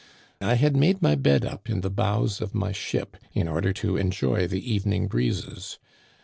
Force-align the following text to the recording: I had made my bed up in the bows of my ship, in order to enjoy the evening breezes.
I 0.41 0.55
had 0.55 0.75
made 0.75 1.03
my 1.03 1.13
bed 1.13 1.45
up 1.45 1.69
in 1.69 1.81
the 1.81 1.91
bows 1.91 2.41
of 2.41 2.55
my 2.55 2.71
ship, 2.71 3.17
in 3.35 3.47
order 3.47 3.71
to 3.73 3.97
enjoy 3.97 4.47
the 4.47 4.71
evening 4.73 5.05
breezes. 5.05 5.77